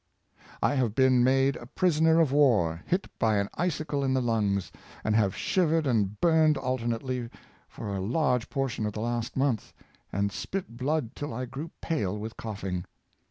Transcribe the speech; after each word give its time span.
I 0.63 0.73
have 0.73 0.95
been 0.95 1.23
made 1.23 1.57
a 1.57 1.67
prisoner 1.67 2.19
of 2.19 2.31
war, 2.31 2.81
hit 2.87 3.05
by 3.19 3.35
an 3.37 3.49
icicle 3.53 4.03
in 4.03 4.15
the 4.15 4.19
lungs, 4.21 4.71
and 5.03 5.15
have 5.15 5.35
shivered 5.35 5.85
and 5.85 6.19
burned 6.19 6.57
alternately 6.57 7.29
for 7.69 7.93
a 7.95 7.99
large 8.01 8.49
portion 8.49 8.87
of 8.87 8.93
the 8.93 9.01
last 9.01 9.37
month, 9.37 9.73
and 10.11 10.31
spit 10.31 10.75
blood 10.75 11.15
till 11.15 11.35
I 11.35 11.45
grew 11.45 11.69
pale 11.81 12.17
with 12.17 12.35
coughing. 12.35 12.85